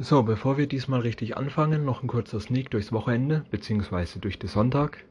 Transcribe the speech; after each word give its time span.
So, 0.00 0.22
bevor 0.22 0.56
wir 0.56 0.66
diesmal 0.66 1.00
richtig 1.00 1.36
anfangen, 1.36 1.84
noch 1.84 2.02
ein 2.02 2.06
kurzer 2.06 2.40
Sneak 2.40 2.70
durchs 2.70 2.92
Wochenende, 2.92 3.44
beziehungsweise 3.50 4.20
durch 4.20 4.38
den 4.38 4.48
Sonntag. 4.48 5.04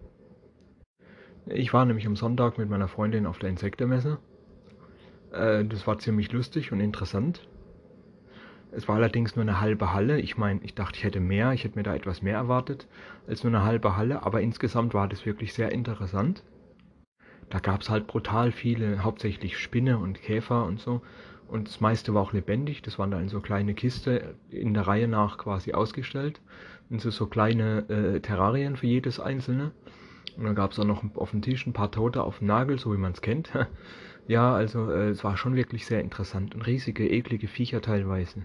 Ich 1.45 1.71
war 1.71 1.85
nämlich 1.85 2.07
am 2.07 2.15
Sonntag 2.15 2.57
mit 2.57 2.67
meiner 2.67 2.87
Freundin 2.87 3.27
auf 3.27 3.37
der 3.37 3.51
Insektenmesse. 3.51 4.17
Äh, 5.31 5.65
das 5.65 5.85
war 5.85 5.99
ziemlich 5.99 6.31
lustig 6.31 6.71
und 6.71 6.79
interessant. 6.79 7.47
Es 8.71 8.87
war 8.87 8.95
allerdings 8.95 9.35
nur 9.35 9.43
eine 9.43 9.61
halbe 9.61 9.93
Halle. 9.93 10.19
Ich 10.19 10.35
meine, 10.39 10.61
ich 10.63 10.73
dachte, 10.73 10.97
ich 10.97 11.03
hätte 11.03 11.19
mehr, 11.19 11.53
ich 11.53 11.63
hätte 11.63 11.77
mir 11.77 11.83
da 11.83 11.93
etwas 11.93 12.23
mehr 12.23 12.37
erwartet 12.37 12.87
als 13.27 13.43
nur 13.43 13.53
eine 13.53 13.63
halbe 13.63 13.95
Halle, 13.97 14.23
aber 14.23 14.41
insgesamt 14.41 14.95
war 14.95 15.07
das 15.07 15.27
wirklich 15.27 15.53
sehr 15.53 15.71
interessant. 15.71 16.41
Da 17.51 17.59
gab 17.59 17.81
es 17.81 17.89
halt 17.91 18.07
brutal 18.07 18.51
viele, 18.51 19.03
hauptsächlich 19.03 19.59
Spinne 19.59 19.99
und 19.99 20.21
Käfer 20.23 20.65
und 20.65 20.79
so. 20.79 21.01
Und 21.51 21.67
das 21.67 21.81
meiste 21.81 22.13
war 22.13 22.21
auch 22.21 22.31
lebendig. 22.31 22.81
Das 22.81 22.97
waren 22.97 23.11
dann 23.11 23.27
so 23.27 23.41
kleine 23.41 23.73
Kiste 23.73 24.35
in 24.49 24.73
der 24.73 24.87
Reihe 24.87 25.09
nach 25.09 25.37
quasi 25.37 25.73
ausgestellt. 25.73 26.39
Und 26.89 27.01
so, 27.01 27.11
so 27.11 27.27
kleine 27.27 27.89
äh, 27.89 28.19
Terrarien 28.21 28.77
für 28.77 28.87
jedes 28.87 29.19
einzelne. 29.19 29.71
Und 30.37 30.45
dann 30.45 30.55
gab 30.55 30.71
es 30.71 30.79
auch 30.79 30.85
noch 30.85 31.03
auf 31.15 31.31
dem 31.31 31.41
Tisch 31.41 31.67
ein 31.67 31.73
paar 31.73 31.91
Tote 31.91 32.23
auf 32.23 32.37
dem 32.37 32.47
Nagel, 32.47 32.79
so 32.79 32.93
wie 32.93 32.97
man 32.97 33.11
es 33.11 33.21
kennt. 33.21 33.51
ja, 34.29 34.53
also 34.53 34.89
äh, 34.91 35.09
es 35.09 35.25
war 35.25 35.35
schon 35.35 35.57
wirklich 35.57 35.85
sehr 35.85 35.99
interessant. 35.99 36.55
Und 36.55 36.65
riesige, 36.67 37.05
eklige 37.09 37.49
Viecher 37.49 37.81
teilweise. 37.81 38.43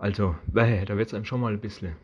Also, 0.00 0.34
bäh, 0.46 0.84
da 0.84 0.96
wird 0.96 1.08
es 1.08 1.14
einem 1.14 1.24
schon 1.24 1.40
mal 1.40 1.52
ein 1.52 1.60
bisschen. 1.60 1.94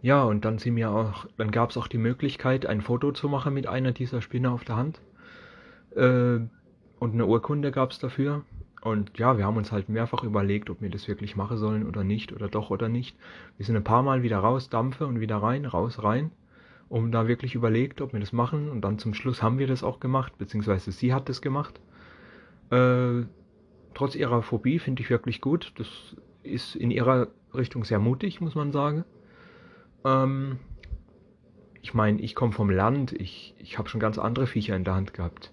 Ja, 0.00 0.22
und 0.24 0.46
dann 0.46 0.58
sind 0.58 0.72
mir 0.72 0.90
auch, 0.90 1.26
dann 1.36 1.50
gab 1.50 1.68
es 1.68 1.76
auch 1.76 1.86
die 1.86 1.98
Möglichkeit, 1.98 2.64
ein 2.64 2.80
Foto 2.80 3.12
zu 3.12 3.28
machen 3.28 3.52
mit 3.52 3.66
einer 3.66 3.92
dieser 3.92 4.22
Spinne 4.22 4.50
auf 4.50 4.64
der 4.64 4.76
Hand. 4.76 5.02
Äh, 5.94 6.46
und 7.04 7.12
eine 7.12 7.26
Urkunde 7.26 7.70
gab 7.70 7.90
es 7.90 7.98
dafür. 7.98 8.44
Und 8.80 9.18
ja, 9.18 9.36
wir 9.36 9.44
haben 9.44 9.58
uns 9.58 9.72
halt 9.72 9.90
mehrfach 9.90 10.24
überlegt, 10.24 10.70
ob 10.70 10.80
wir 10.80 10.88
das 10.88 11.06
wirklich 11.06 11.36
machen 11.36 11.58
sollen 11.58 11.86
oder 11.86 12.02
nicht, 12.02 12.32
oder 12.32 12.48
doch 12.48 12.70
oder 12.70 12.88
nicht. 12.88 13.14
Wir 13.58 13.66
sind 13.66 13.76
ein 13.76 13.84
paar 13.84 14.02
Mal 14.02 14.22
wieder 14.22 14.38
raus, 14.38 14.70
Dampfe 14.70 15.06
und 15.06 15.20
wieder 15.20 15.36
rein, 15.36 15.66
raus, 15.66 16.02
rein, 16.02 16.30
um 16.88 17.12
da 17.12 17.28
wirklich 17.28 17.54
überlegt, 17.54 18.00
ob 18.00 18.14
wir 18.14 18.20
das 18.20 18.32
machen. 18.32 18.70
Und 18.70 18.80
dann 18.80 18.98
zum 18.98 19.12
Schluss 19.12 19.42
haben 19.42 19.58
wir 19.58 19.66
das 19.66 19.84
auch 19.84 20.00
gemacht, 20.00 20.38
beziehungsweise 20.38 20.92
sie 20.92 21.12
hat 21.12 21.28
das 21.28 21.42
gemacht. 21.42 21.78
Äh, 22.70 23.24
trotz 23.92 24.14
ihrer 24.14 24.40
Phobie 24.40 24.78
finde 24.78 25.02
ich 25.02 25.10
wirklich 25.10 25.42
gut. 25.42 25.74
Das 25.76 26.16
ist 26.42 26.74
in 26.74 26.90
ihrer 26.90 27.28
Richtung 27.52 27.84
sehr 27.84 27.98
mutig, 27.98 28.40
muss 28.40 28.54
man 28.54 28.72
sagen. 28.72 29.04
Ähm, 30.06 30.58
ich 31.82 31.92
meine, 31.92 32.18
ich 32.22 32.34
komme 32.34 32.52
vom 32.52 32.70
Land, 32.70 33.12
ich, 33.12 33.54
ich 33.58 33.76
habe 33.76 33.90
schon 33.90 34.00
ganz 34.00 34.18
andere 34.18 34.46
Viecher 34.46 34.74
in 34.74 34.84
der 34.84 34.94
Hand 34.94 35.12
gehabt. 35.12 35.52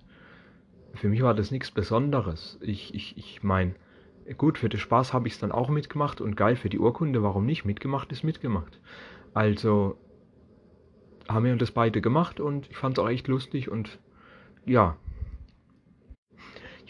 Für 0.94 1.09
mich 1.09 1.22
war 1.22 1.34
das 1.34 1.52
nichts 1.52 1.72
Besonderes. 1.72 2.58
Ich, 2.61 2.94
ich, 2.94 3.17
ich 3.17 3.44
meine, 3.44 3.75
gut, 4.38 4.58
für 4.58 4.70
den 4.70 4.80
Spaß 4.80 5.14
habe 5.14 5.28
ich 5.28 5.36
es 5.36 5.39
dann 5.39 5.52
auch 5.52 5.70
mitgemacht 5.70 6.22
und 6.22 6.36
geil 6.36 6.56
für 6.56 6.70
die 6.70 6.80
Urkunde, 6.80 7.23
warum 7.23 7.45
nicht? 7.45 7.66
Mitgemacht 7.66 8.11
ist 8.11 8.23
mitgemacht. 8.23 8.80
Also 9.33 9.98
haben 11.28 11.45
wir 11.45 11.56
das 11.56 11.72
beide 11.72 12.02
gemacht 12.02 12.39
und 12.39 12.70
ich 12.70 12.78
fand 12.78 12.98
es 12.98 13.03
auch 13.03 13.09
echt 13.09 13.28
lustig 13.28 13.70
und 13.70 14.00
ja, 14.66 14.98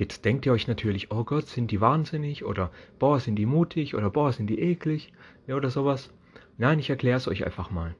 Jetzt 0.01 0.25
denkt 0.25 0.47
ihr 0.47 0.51
euch 0.51 0.67
natürlich, 0.67 1.11
oh 1.11 1.23
Gott, 1.23 1.45
sind 1.45 1.69
die 1.69 1.79
wahnsinnig 1.79 2.43
oder 2.43 2.71
boah, 2.97 3.19
sind 3.19 3.35
die 3.35 3.45
mutig 3.45 3.93
oder 3.93 4.09
boah, 4.09 4.31
sind 4.31 4.47
die 4.47 4.59
eklig 4.59 5.13
ja, 5.45 5.55
oder 5.55 5.69
sowas. 5.69 6.11
Nein, 6.57 6.79
ich 6.79 6.89
erkläre 6.89 7.17
es 7.17 7.27
euch 7.27 7.45
einfach 7.45 7.69
mal. 7.69 7.95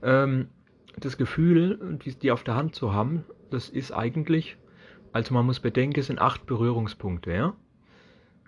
Ähm, 0.00 0.46
das 0.96 1.16
Gefühl, 1.16 1.98
die, 2.04 2.14
die 2.14 2.30
auf 2.30 2.44
der 2.44 2.54
Hand 2.54 2.76
zu 2.76 2.92
haben, 2.92 3.24
das 3.50 3.68
ist 3.68 3.90
eigentlich, 3.90 4.56
also 5.14 5.32
man 5.32 5.46
muss 5.46 5.60
bedenken, 5.60 6.00
es 6.00 6.08
sind 6.08 6.20
acht 6.20 6.44
Berührungspunkte, 6.44 7.32
ja. 7.32 7.54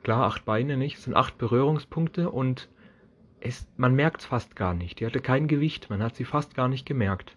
Klar, 0.02 0.24
acht 0.24 0.44
Beine 0.44 0.76
nicht, 0.76 0.96
es 0.96 1.04
sind 1.04 1.14
acht 1.14 1.38
Berührungspunkte 1.38 2.28
und 2.28 2.68
es, 3.38 3.68
man 3.76 3.94
merkt 3.94 4.22
es 4.22 4.26
fast 4.26 4.56
gar 4.56 4.74
nicht. 4.74 4.98
Die 4.98 5.06
hatte 5.06 5.20
kein 5.20 5.46
Gewicht, 5.46 5.90
man 5.90 6.02
hat 6.02 6.16
sie 6.16 6.24
fast 6.24 6.56
gar 6.56 6.66
nicht 6.66 6.84
gemerkt. 6.84 7.36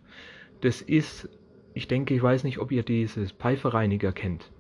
Das 0.62 0.82
ist, 0.82 1.30
ich 1.76 1.88
denke, 1.88 2.16
ich 2.16 2.24
weiß 2.24 2.44
nicht, 2.44 2.58
ob 2.58 2.72
ihr 2.72 2.82
dieses 2.82 3.32
Pfeifereiniger 3.32 4.14
kennt. 4.14 4.52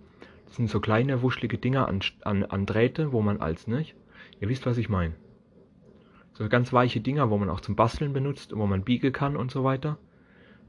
Das 0.45 0.57
sind 0.57 0.69
so 0.69 0.79
kleine 0.79 1.23
wuschelige 1.23 1.57
Dinger 1.57 1.87
an, 1.87 2.01
an, 2.21 2.43
an 2.43 2.67
Drähte, 2.67 3.11
wo 3.11 3.23
man 3.23 3.41
als, 3.41 3.65
nicht? 3.65 3.95
Ihr 4.39 4.49
wisst, 4.49 4.67
was 4.67 4.77
ich 4.77 4.87
meine. 4.87 5.15
So 6.33 6.47
ganz 6.47 6.71
weiche 6.71 7.01
Dinger, 7.01 7.31
wo 7.31 7.39
man 7.39 7.49
auch 7.49 7.61
zum 7.61 7.75
Basteln 7.75 8.13
benutzt, 8.13 8.55
wo 8.55 8.67
man 8.67 8.83
biegen 8.83 9.13
kann 9.13 9.35
und 9.35 9.49
so 9.49 9.63
weiter. 9.63 9.97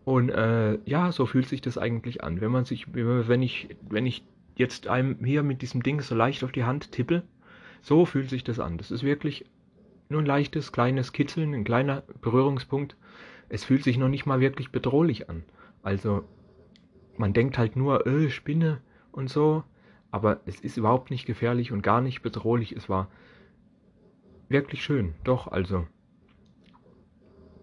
Und 0.05 0.31
äh, 0.31 0.79
ja, 0.85 1.13
so 1.13 1.27
fühlt 1.27 1.49
sich 1.49 1.61
das 1.61 1.79
eigentlich 1.79 2.25
an. 2.25 2.41
Wenn 2.41 2.51
man 2.51 2.65
sich, 2.65 2.87
wenn 2.95 3.43
ich, 3.43 3.77
wenn 3.89 4.07
ich 4.07 4.25
jetzt 4.57 4.89
einem 4.89 5.25
hier 5.25 5.43
mit 5.43 5.63
diesem 5.63 5.83
Ding 5.83 6.01
so 6.01 6.15
leicht 6.15 6.43
auf 6.45 6.53
die 6.53 6.65
Hand 6.65 6.93
tippe, 6.93 7.23
so 7.83 8.05
fühlt 8.07 8.31
sich 8.31 8.45
das 8.45 8.61
an. 8.61 8.79
Das 8.79 8.91
ist 8.91 9.03
wirklich 9.03 9.45
nur 10.09 10.21
ein 10.21 10.27
leichtes, 10.27 10.73
kleines 10.73 11.13
Kitzeln, 11.13 11.55
ein 11.55 11.65
kleiner 11.65 12.03
Berührungspunkt. 12.21 12.97
Es 13.49 13.65
fühlt 13.65 13.85
sich 13.85 13.99
noch 13.99 14.09
nicht 14.09 14.27
mal 14.27 14.41
wirklich 14.41 14.71
bedrohlich 14.71 15.29
an. 15.29 15.45
Also 15.83 16.25
man 17.17 17.33
denkt 17.33 17.59
halt 17.59 17.77
nur, 17.77 18.07
äh, 18.07 18.31
Spinne 18.31 18.81
und 19.13 19.29
so, 19.31 19.65
aber 20.11 20.41
es 20.47 20.61
ist 20.61 20.77
überhaupt 20.77 21.11
nicht 21.11 21.27
gefährlich 21.27 21.73
und 21.73 21.83
gar 21.83 22.01
nicht 22.01 22.23
bedrohlich. 22.23 22.73
Es 22.73 22.89
war 22.89 23.09
wirklich 24.49 24.83
schön. 24.83 25.15
Doch, 25.25 25.47
also. 25.47 25.87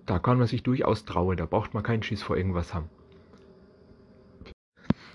Da 0.07 0.17
kann 0.17 0.39
man 0.39 0.47
sich 0.47 0.63
durchaus 0.63 1.05
trauen. 1.05 1.37
Da 1.37 1.45
braucht 1.45 1.75
man 1.75 1.83
keinen 1.83 2.01
Schiss 2.01 2.23
vor 2.23 2.35
irgendwas 2.35 2.73
haben. 2.73 2.89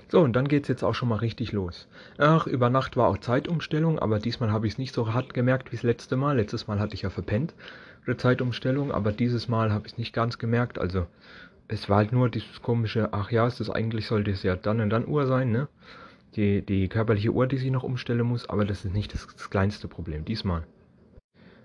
So, 0.08 0.20
und 0.20 0.34
dann 0.34 0.46
geht 0.46 0.62
es 0.64 0.68
jetzt 0.68 0.84
auch 0.84 0.94
schon 0.94 1.08
mal 1.08 1.16
richtig 1.16 1.50
los. 1.50 1.88
Ach, 2.18 2.46
über 2.46 2.70
Nacht 2.70 2.96
war 2.96 3.08
auch 3.08 3.18
Zeitumstellung, 3.18 3.98
aber 3.98 4.20
diesmal 4.20 4.52
habe 4.52 4.66
ich 4.66 4.74
es 4.74 4.78
nicht 4.78 4.94
so 4.94 5.12
hart 5.12 5.34
gemerkt 5.34 5.72
wie 5.72 5.76
das 5.76 5.82
letzte 5.82 6.16
Mal. 6.16 6.36
Letztes 6.36 6.68
Mal 6.68 6.78
hatte 6.78 6.94
ich 6.94 7.02
ja 7.02 7.10
verpennt, 7.10 7.54
die 8.06 8.16
Zeitumstellung, 8.16 8.92
aber 8.92 9.10
dieses 9.10 9.48
Mal 9.48 9.72
habe 9.72 9.86
ich 9.86 9.94
es 9.94 9.98
nicht 9.98 10.12
ganz 10.12 10.38
gemerkt. 10.38 10.78
Also, 10.78 11.06
es 11.66 11.88
war 11.88 11.96
halt 11.96 12.12
nur 12.12 12.28
dieses 12.28 12.60
komische, 12.60 13.08
ach 13.12 13.32
ja, 13.32 13.46
ist 13.46 13.58
das 13.58 13.70
eigentlich 13.70 14.06
sollte 14.06 14.30
es 14.30 14.42
ja 14.42 14.54
dann 14.54 14.80
und 14.80 14.90
dann 14.90 15.08
Uhr 15.08 15.26
sein, 15.26 15.50
ne? 15.50 15.68
die, 16.36 16.62
die 16.62 16.88
körperliche 16.88 17.30
Uhr, 17.30 17.46
die 17.46 17.58
sich 17.58 17.70
noch 17.70 17.82
umstellen 17.82 18.26
muss, 18.26 18.48
aber 18.48 18.64
das 18.64 18.84
ist 18.84 18.94
nicht 18.94 19.12
das, 19.14 19.26
das 19.26 19.50
kleinste 19.50 19.88
Problem 19.88 20.24
diesmal. 20.24 20.64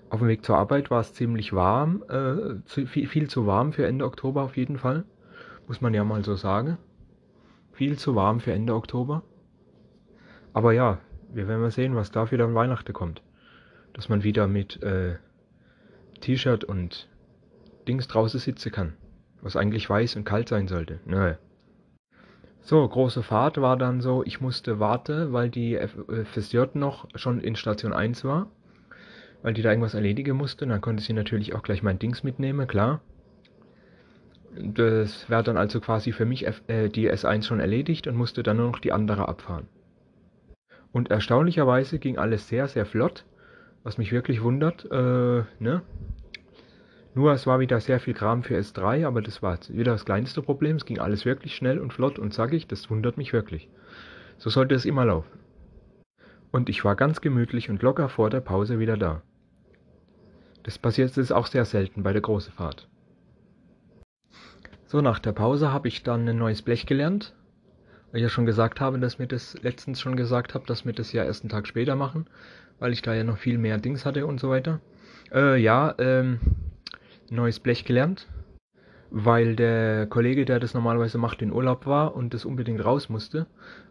Auf 0.09 0.19
dem 0.19 0.29
Weg 0.29 0.45
zur 0.45 0.57
Arbeit 0.57 0.89
war 0.89 1.01
es 1.01 1.13
ziemlich 1.13 1.53
warm, 1.53 2.03
äh, 2.09 2.63
zu, 2.65 2.85
viel, 2.85 3.07
viel 3.07 3.29
zu 3.29 3.45
warm 3.45 3.73
für 3.73 3.85
Ende 3.85 4.05
Oktober 4.05 4.43
auf 4.43 4.55
jeden 4.55 4.77
Fall, 4.77 5.03
muss 5.67 5.81
man 5.81 5.93
ja 5.93 6.03
mal 6.03 6.23
so 6.23 6.35
sagen. 6.35 6.77
Viel 7.73 7.97
zu 7.97 8.15
warm 8.15 8.39
für 8.39 8.53
Ende 8.53 8.73
Oktober. 8.73 9.23
Aber 10.53 10.71
ja, 10.71 10.99
wir 11.33 11.47
werden 11.47 11.61
mal 11.61 11.71
sehen, 11.71 11.95
was 11.95 12.11
da 12.11 12.31
wieder 12.31 12.45
an 12.45 12.55
Weihnachten 12.55 12.93
kommt. 12.93 13.21
Dass 13.93 14.09
man 14.09 14.23
wieder 14.23 14.47
mit 14.47 14.81
äh, 14.81 15.17
T-Shirt 16.21 16.63
und 16.63 17.09
Dings 17.87 18.07
draußen 18.07 18.39
sitzen 18.39 18.71
kann. 18.71 18.93
Was 19.41 19.55
eigentlich 19.55 19.89
weiß 19.89 20.15
und 20.15 20.23
kalt 20.23 20.49
sein 20.49 20.67
sollte. 20.67 20.99
Naja. 21.05 21.37
So, 22.61 22.87
große 22.87 23.23
Fahrt 23.23 23.61
war 23.61 23.77
dann 23.77 24.01
so, 24.01 24.23
ich 24.23 24.41
musste 24.41 24.79
warten, 24.79 25.31
weil 25.31 25.49
die 25.49 25.77
FSJ 25.77 26.63
noch 26.73 27.07
schon 27.15 27.39
in 27.39 27.55
Station 27.55 27.93
1 27.93 28.25
war, 28.25 28.51
weil 29.41 29.53
die 29.53 29.61
da 29.61 29.69
irgendwas 29.69 29.93
erledigen 29.93 30.35
musste. 30.35 30.65
Dann 30.65 30.81
konnte 30.81 31.03
sie 31.03 31.13
natürlich 31.13 31.55
auch 31.55 31.63
gleich 31.63 31.83
mein 31.83 31.99
Dings 31.99 32.23
mitnehmen, 32.23 32.67
klar. 32.67 33.01
Das 34.55 35.29
wäre 35.29 35.43
dann 35.43 35.57
also 35.57 35.79
quasi 35.79 36.11
für 36.11 36.25
mich 36.25 36.45
äh, 36.67 36.89
die 36.89 37.11
S1 37.11 37.43
schon 37.43 37.59
erledigt 37.59 38.07
und 38.07 38.15
musste 38.15 38.43
dann 38.43 38.57
nur 38.57 38.71
noch 38.71 38.79
die 38.79 38.91
andere 38.91 39.27
abfahren. 39.27 39.67
Und 40.91 41.11
erstaunlicherweise 41.11 41.99
ging 41.99 42.17
alles 42.17 42.47
sehr, 42.47 42.67
sehr 42.67 42.85
flott, 42.85 43.25
was 43.83 43.97
mich 43.97 44.11
wirklich 44.11 44.41
wundert, 44.41 44.85
äh, 44.91 45.43
ne? 45.59 45.81
Nur 47.13 47.33
es 47.33 47.47
war 47.47 47.59
wieder 47.59 47.79
sehr 47.79 47.99
viel 47.99 48.13
Kram 48.13 48.43
für 48.43 48.55
S3, 48.57 49.07
aber 49.07 49.23
das 49.23 49.41
war 49.41 49.57
wieder 49.69 49.93
das 49.93 50.05
kleinste 50.05 50.43
Problem. 50.43 50.75
Es 50.75 50.85
ging 50.85 50.99
alles 50.99 51.25
wirklich 51.25 51.55
schnell 51.55 51.79
und 51.79 51.91
flott 51.91 52.19
und 52.19 52.31
zackig. 52.31 52.67
Das 52.67 52.91
wundert 52.91 53.17
mich 53.17 53.33
wirklich. 53.33 53.69
So 54.37 54.51
sollte 54.51 54.75
es 54.75 54.85
immer 54.85 55.03
laufen. 55.03 55.39
Und 56.51 56.69
ich 56.69 56.83
war 56.85 56.95
ganz 56.95 57.21
gemütlich 57.21 57.69
und 57.69 57.81
locker 57.81 58.09
vor 58.09 58.29
der 58.29 58.41
Pause 58.41 58.79
wieder 58.79 58.97
da. 58.97 59.21
Das 60.63 60.77
passiert 60.77 61.15
ist 61.17 61.31
auch 61.31 61.47
sehr 61.47 61.65
selten 61.65 62.03
bei 62.03 62.13
der 62.13 62.21
großen 62.21 62.53
Fahrt. 62.53 62.87
So, 64.85 65.01
nach 65.01 65.19
der 65.19 65.33
Pause 65.33 65.71
habe 65.71 65.87
ich 65.87 66.03
dann 66.03 66.27
ein 66.27 66.37
neues 66.37 66.61
Blech 66.61 66.85
gelernt. 66.85 67.33
Weil 68.11 68.19
ich 68.19 68.23
ja 68.23 68.29
schon 68.29 68.45
gesagt 68.45 68.79
habe, 68.79 68.99
dass 68.99 69.19
mir 69.19 69.27
das 69.27 69.61
letztens 69.61 69.99
schon 69.99 70.15
gesagt 70.15 70.53
habe, 70.53 70.65
dass 70.65 70.85
wir 70.85 70.93
das 70.93 71.11
ja 71.11 71.23
erst 71.23 71.43
einen 71.43 71.49
Tag 71.49 71.67
später 71.67 71.95
machen, 71.95 72.25
weil 72.79 72.93
ich 72.93 73.01
da 73.01 73.13
ja 73.13 73.25
noch 73.25 73.37
viel 73.37 73.57
mehr 73.57 73.77
Dings 73.77 74.05
hatte 74.05 74.25
und 74.25 74.39
so 74.39 74.49
weiter. 74.49 74.79
Äh, 75.31 75.61
ja, 75.61 75.93
ähm, 75.99 76.39
neues 77.29 77.59
Blech 77.59 77.83
gelernt, 77.83 78.27
weil 79.09 79.55
der 79.55 80.05
Kollege, 80.07 80.45
der 80.45 80.59
das 80.59 80.73
normalerweise 80.73 81.17
macht, 81.17 81.41
in 81.41 81.51
Urlaub 81.51 81.85
war 81.85 82.15
und 82.15 82.33
das 82.33 82.45
unbedingt 82.45 82.83
raus 82.83 83.09
musste. 83.09 83.47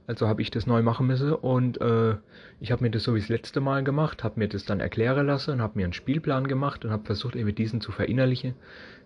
Also 0.06 0.28
habe 0.28 0.42
ich 0.42 0.50
das 0.50 0.66
neu 0.66 0.82
machen 0.82 1.06
müssen 1.06 1.32
und 1.32 1.80
äh, 1.80 2.16
ich 2.60 2.70
habe 2.70 2.84
mir 2.84 2.90
das 2.90 3.02
so 3.02 3.14
wie 3.14 3.20
das 3.20 3.28
letzte 3.28 3.60
Mal 3.60 3.82
gemacht, 3.82 4.22
habe 4.22 4.38
mir 4.38 4.48
das 4.48 4.64
dann 4.64 4.78
erklären 4.78 5.26
lassen 5.26 5.52
und 5.52 5.62
habe 5.62 5.78
mir 5.78 5.84
einen 5.84 5.92
Spielplan 5.92 6.46
gemacht 6.46 6.84
und 6.84 6.92
habe 6.92 7.04
versucht, 7.04 7.34
eben 7.34 7.52
diesen 7.54 7.80
zu 7.80 7.90
verinnerlichen. 7.90 8.54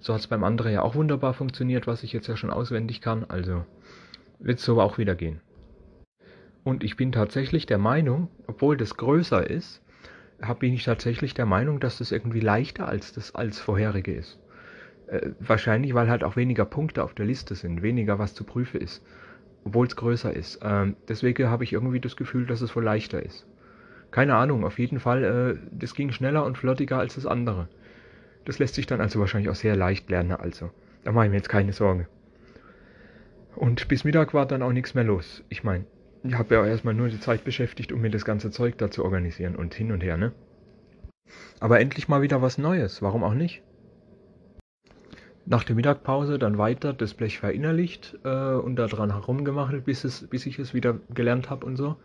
So 0.01 0.13
hat 0.13 0.21
es 0.21 0.27
beim 0.27 0.45
anderen 0.45 0.73
ja 0.73 0.83
auch 0.83 0.95
wunderbar 0.95 1.33
funktioniert, 1.33 1.87
was 1.87 2.03
ich 2.03 2.13
jetzt 2.13 2.27
ja 2.27 2.37
schon 2.37 2.51
auswendig 2.51 3.01
kann. 3.01 3.25
Also 3.25 3.65
wird 4.41 4.59
es 4.59 4.65
so 4.65 4.81
auch 4.81 4.99
wieder 4.99 5.15
gehen. 5.15 5.41
Und 6.65 6.85
ich 6.85 6.97
bin 6.97 7.13
tatsächlich 7.13 7.65
der 7.65 7.79
Meinung, 7.79 8.29
obwohl 8.47 8.77
das 8.77 8.97
größer 8.97 9.49
ist, 9.49 9.83
hab, 10.43 10.61
bin 10.61 10.75
ich 10.75 10.85
tatsächlich 10.85 11.35
der 11.35 11.47
Meinung, 11.47 11.81
dass 11.81 11.99
das 11.99 12.13
irgendwie 12.13 12.41
leichter 12.41 12.87
als 12.87 13.13
das 13.13 13.35
als 13.35 13.59
vorherige 13.59 14.15
ist. 14.15 14.39
Äh, 15.11 15.31
wahrscheinlich, 15.41 15.93
weil 15.95 16.09
halt 16.09 16.23
auch 16.23 16.37
weniger 16.37 16.65
Punkte 16.65 17.03
auf 17.03 17.15
der 17.15 17.27
Liste 17.27 17.57
sind, 17.57 17.83
weniger 17.83 18.21
was 18.21 18.35
zu 18.35 18.45
prüfen 18.45 18.81
ist, 18.81 19.03
obwohl 19.65 19.87
es 19.87 19.97
größer 19.97 20.33
ist. 20.33 20.61
Ähm, 20.63 20.95
deswegen 21.09 21.49
habe 21.49 21.65
ich 21.65 21.73
irgendwie 21.73 21.99
das 21.99 22.17
Gefühl, 22.17 22.47
dass 22.47 22.61
es 22.61 22.77
wohl 22.77 22.85
leichter 22.85 23.21
ist. 23.21 23.45
Keine 24.13 24.37
Ahnung, 24.37 24.65
auf 24.65 24.79
jeden 24.79 25.01
Fall, 25.01 25.25
äh, 25.25 25.69
das 25.73 25.95
ging 25.95 26.13
schneller 26.13 26.45
und 26.45 26.59
flottiger 26.59 26.99
als 26.99 27.17
das 27.17 27.27
andere. 27.27 27.69
Das 28.45 28.61
lässt 28.61 28.77
sich 28.77 28.87
dann 28.87 29.01
also 29.01 29.19
wahrscheinlich 29.19 29.51
auch 29.51 29.57
sehr 29.57 29.75
leicht 29.75 30.09
lernen, 30.11 30.33
also. 30.33 30.71
Da 31.03 31.11
mache 31.11 31.27
ich 31.27 31.31
mir 31.31 31.39
jetzt 31.39 31.49
keine 31.49 31.73
Sorge. 31.73 32.07
Und 33.57 33.89
bis 33.89 34.05
Mittag 34.05 34.33
war 34.33 34.47
dann 34.47 34.63
auch 34.63 34.73
nichts 34.73 34.95
mehr 34.95 35.05
los. 35.05 35.43
Ich 35.49 35.65
meine, 35.65 35.87
ich 36.23 36.35
habe 36.35 36.55
ja 36.55 36.65
erstmal 36.65 36.95
nur 36.95 37.09
die 37.09 37.19
Zeit 37.19 37.43
beschäftigt, 37.43 37.91
um 37.93 38.01
mir 38.01 38.11
das 38.11 38.25
ganze 38.25 38.51
Zeug 38.53 38.79
da 38.79 38.93
zu 38.93 39.05
organisieren 39.05 39.57
und 39.57 39.75
hin 39.75 39.91
und 39.91 40.03
her, 40.03 40.17
ne? 40.17 40.33
Aber 41.59 41.81
endlich 41.81 42.07
mal 42.07 42.23
wieder 42.23 42.43
was 42.43 42.59
Neues, 42.59 43.03
warum 43.03 43.25
auch 43.25 43.35
nicht? 43.35 43.63
Nach 45.51 45.65
der 45.65 45.75
Mittagpause 45.75 46.39
dann 46.39 46.59
weiter 46.59 46.93
das 46.93 47.13
Blech 47.15 47.41
verinnerlicht 47.41 48.17
äh, 48.23 48.29
und 48.55 48.77
daran 48.77 49.11
herumgemacht, 49.11 49.85
bis, 49.85 50.05
es, 50.05 50.29
bis 50.29 50.47
ich 50.47 50.61
es 50.61 50.75
wieder 50.75 51.01
gelernt 51.13 51.51
habe 51.51 51.67
und 51.67 51.75
so. 51.75 51.97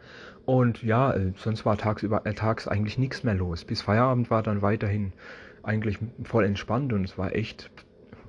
Und 0.45 0.81
ja, 0.81 1.13
äh, 1.13 1.31
sonst 1.35 1.63
war 1.63 1.77
tagsüber, 1.77 2.25
äh, 2.25 2.33
tags 2.33 2.67
eigentlich 2.67 2.97
nichts 2.97 3.23
mehr 3.23 3.35
los. 3.35 3.63
Bis 3.63 3.83
Feierabend 3.83 4.31
war 4.31 4.41
dann 4.41 4.63
weiterhin 4.63 5.13
eigentlich 5.61 5.99
voll 6.23 6.43
entspannt 6.43 6.91
und 6.91 7.03
es 7.03 7.19
war 7.19 7.35
echt 7.35 7.69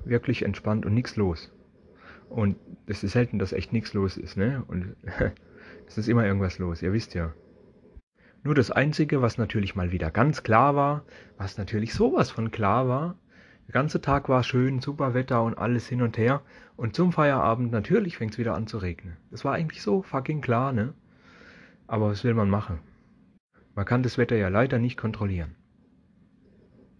wirklich 0.04 0.42
entspannt 0.42 0.84
und 0.84 0.92
nichts 0.92 1.16
los. 1.16 1.50
Und 2.28 2.56
es 2.84 3.02
ist 3.02 3.12
selten, 3.12 3.38
dass 3.38 3.54
echt 3.54 3.72
nichts 3.72 3.94
los 3.94 4.18
ist, 4.18 4.36
ne? 4.36 4.64
Und 4.68 4.96
es 5.86 5.96
ist 5.96 6.10
immer 6.10 6.26
irgendwas 6.26 6.58
los, 6.58 6.82
ihr 6.82 6.92
wisst 6.92 7.14
ja. 7.14 7.32
Nur 8.44 8.54
das 8.54 8.70
Einzige, 8.70 9.22
was 9.22 9.38
natürlich 9.38 9.74
mal 9.74 9.92
wieder 9.92 10.10
ganz 10.10 10.42
klar 10.42 10.76
war, 10.76 11.04
was 11.38 11.56
natürlich 11.56 11.94
sowas 11.94 12.30
von 12.30 12.50
klar 12.50 12.86
war, 12.86 13.16
der 13.66 13.72
ganze 13.72 14.00
Tag 14.00 14.28
war 14.28 14.44
schön, 14.44 14.80
super 14.80 15.12
Wetter 15.12 15.42
und 15.42 15.58
alles 15.58 15.88
hin 15.88 16.00
und 16.02 16.16
her. 16.16 16.42
Und 16.76 16.94
zum 16.94 17.12
Feierabend 17.12 17.72
natürlich 17.72 18.16
fängt 18.16 18.32
es 18.32 18.38
wieder 18.38 18.54
an 18.54 18.68
zu 18.68 18.78
regnen. 18.78 19.16
Das 19.32 19.44
war 19.44 19.54
eigentlich 19.54 19.82
so 19.82 20.02
fucking 20.02 20.40
klar, 20.40 20.72
ne? 20.72 20.94
Aber 21.88 22.10
was 22.10 22.22
will 22.22 22.34
man 22.34 22.48
machen? 22.48 22.78
Man 23.74 23.84
kann 23.84 24.04
das 24.04 24.18
Wetter 24.18 24.36
ja 24.36 24.48
leider 24.48 24.78
nicht 24.78 24.96
kontrollieren. 24.96 25.55